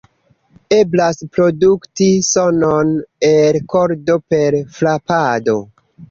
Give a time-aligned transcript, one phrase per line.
[0.75, 2.93] Eblas produkti sonon
[3.29, 5.55] el kordo per frapado.